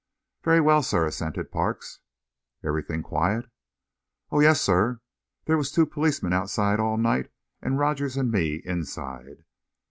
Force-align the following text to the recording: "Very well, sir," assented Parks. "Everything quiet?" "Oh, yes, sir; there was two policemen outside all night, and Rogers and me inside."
"Very 0.43 0.59
well, 0.59 0.81
sir," 0.81 1.05
assented 1.05 1.51
Parks. 1.51 1.99
"Everything 2.65 3.03
quiet?" 3.03 3.45
"Oh, 4.31 4.39
yes, 4.39 4.59
sir; 4.59 4.99
there 5.45 5.57
was 5.57 5.71
two 5.71 5.85
policemen 5.85 6.33
outside 6.33 6.79
all 6.79 6.97
night, 6.97 7.29
and 7.61 7.77
Rogers 7.77 8.17
and 8.17 8.31
me 8.31 8.63
inside." 8.65 9.43